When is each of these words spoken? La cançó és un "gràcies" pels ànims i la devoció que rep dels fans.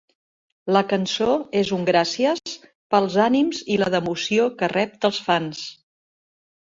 La 0.75 0.81
cançó 0.93 1.27
és 1.59 1.73
un 1.77 1.83
"gràcies" 1.89 2.55
pels 2.95 3.19
ànims 3.29 3.61
i 3.75 3.79
la 3.83 3.91
devoció 3.97 4.51
que 4.63 4.71
rep 4.75 4.97
dels 5.05 5.21
fans. 5.29 5.63